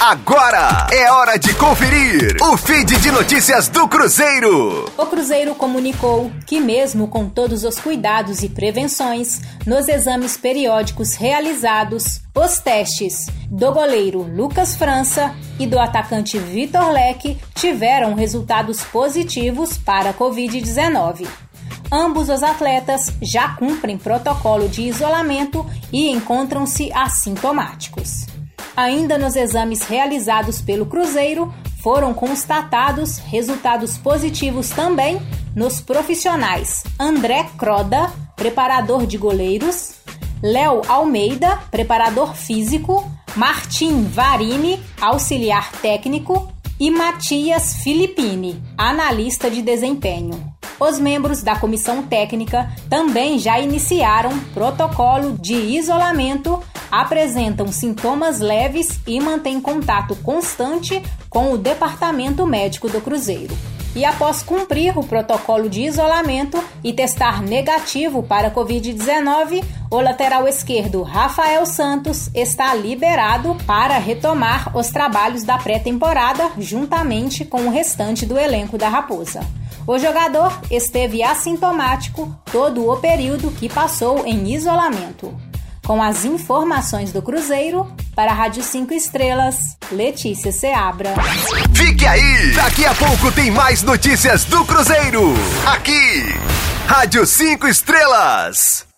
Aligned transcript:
Agora 0.00 0.86
é 0.90 1.12
hora 1.12 1.38
de 1.38 1.52
conferir 1.52 2.34
o 2.40 2.56
feed 2.56 2.96
de 3.00 3.10
notícias 3.12 3.68
do 3.68 3.86
Cruzeiro. 3.86 4.90
O 4.96 5.04
Cruzeiro 5.04 5.54
comunicou 5.54 6.32
que, 6.46 6.58
mesmo 6.58 7.06
com 7.06 7.28
todos 7.28 7.64
os 7.64 7.78
cuidados 7.78 8.42
e 8.42 8.48
prevenções 8.48 9.42
nos 9.66 9.88
exames 9.88 10.38
periódicos 10.38 11.12
realizados, 11.12 12.22
os 12.34 12.58
testes 12.58 13.26
do 13.50 13.70
goleiro 13.72 14.22
Lucas 14.22 14.74
França 14.74 15.34
e 15.58 15.66
do 15.66 15.78
atacante 15.78 16.38
Vitor 16.38 16.90
Leque 16.90 17.36
tiveram 17.54 18.14
resultados 18.14 18.82
positivos 18.82 19.76
para 19.76 20.10
a 20.10 20.14
Covid-19. 20.14 21.28
Ambos 21.92 22.30
os 22.30 22.42
atletas 22.42 23.12
já 23.20 23.50
cumprem 23.50 23.98
protocolo 23.98 24.66
de 24.66 24.80
isolamento 24.80 25.66
e 25.92 26.08
encontram-se 26.08 26.90
assintomáticos. 26.90 28.39
Ainda 28.76 29.18
nos 29.18 29.36
exames 29.36 29.82
realizados 29.82 30.60
pelo 30.60 30.86
Cruzeiro, 30.86 31.52
foram 31.82 32.12
constatados 32.12 33.18
resultados 33.18 33.96
positivos 33.96 34.70
também 34.70 35.20
nos 35.54 35.80
profissionais. 35.80 36.84
André 36.98 37.46
Croda, 37.58 38.12
preparador 38.36 39.06
de 39.06 39.16
goleiros, 39.16 39.92
Léo 40.42 40.82
Almeida, 40.88 41.58
preparador 41.70 42.34
físico, 42.34 43.10
Martim 43.36 44.04
Varini, 44.04 44.80
auxiliar 45.00 45.72
técnico. 45.80 46.50
E 46.82 46.90
Matias 46.90 47.82
Filippini, 47.82 48.58
analista 48.78 49.50
de 49.50 49.60
desempenho. 49.60 50.50
Os 50.80 50.98
membros 50.98 51.42
da 51.42 51.56
comissão 51.56 52.02
técnica 52.02 52.70
também 52.88 53.38
já 53.38 53.60
iniciaram 53.60 54.36
protocolo 54.54 55.36
de 55.38 55.52
isolamento 55.54 56.58
apresentam 56.90 57.70
sintomas 57.70 58.40
leves 58.40 58.98
e 59.06 59.20
mantêm 59.20 59.60
contato 59.60 60.16
constante 60.16 61.02
com 61.28 61.52
o 61.52 61.58
departamento 61.58 62.46
médico 62.46 62.88
do 62.88 63.00
Cruzeiro. 63.00 63.54
E 63.94 64.04
após 64.04 64.42
cumprir 64.42 64.96
o 64.96 65.02
protocolo 65.02 65.68
de 65.68 65.82
isolamento 65.82 66.62
e 66.82 66.92
testar 66.92 67.42
negativo 67.42 68.22
para 68.22 68.48
a 68.48 68.50
Covid-19, 68.50 69.64
o 69.90 70.00
lateral 70.00 70.46
esquerdo 70.46 71.02
Rafael 71.02 71.66
Santos 71.66 72.30
está 72.32 72.72
liberado 72.72 73.56
para 73.66 73.98
retomar 73.98 74.76
os 74.76 74.90
trabalhos 74.90 75.42
da 75.42 75.58
pré-temporada 75.58 76.52
juntamente 76.56 77.44
com 77.44 77.62
o 77.62 77.70
restante 77.70 78.24
do 78.24 78.38
elenco 78.38 78.78
da 78.78 78.88
Raposa. 78.88 79.40
O 79.84 79.98
jogador 79.98 80.60
esteve 80.70 81.22
assintomático 81.22 82.32
todo 82.52 82.88
o 82.88 82.96
período 82.98 83.50
que 83.50 83.68
passou 83.68 84.24
em 84.24 84.52
isolamento. 84.54 85.49
Com 85.90 86.00
as 86.00 86.24
informações 86.24 87.12
do 87.12 87.20
Cruzeiro, 87.20 87.84
para 88.14 88.30
a 88.30 88.34
Rádio 88.34 88.62
5 88.62 88.94
Estrelas, 88.94 89.76
Letícia 89.90 90.52
Seabra. 90.52 91.14
Fique 91.74 92.06
aí! 92.06 92.52
Daqui 92.54 92.84
a 92.84 92.94
pouco 92.94 93.32
tem 93.32 93.50
mais 93.50 93.82
notícias 93.82 94.44
do 94.44 94.64
Cruzeiro. 94.64 95.34
Aqui, 95.66 96.32
Rádio 96.86 97.26
5 97.26 97.66
Estrelas. 97.66 98.89